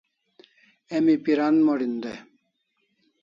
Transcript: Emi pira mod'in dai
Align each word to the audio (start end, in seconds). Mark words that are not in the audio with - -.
Emi 0.95 1.15
pira 1.23 1.45
mod'in 1.65 1.95
dai 2.03 2.19